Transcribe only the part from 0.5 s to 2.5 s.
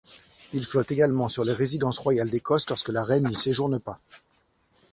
Il flotte également sur les résidences royales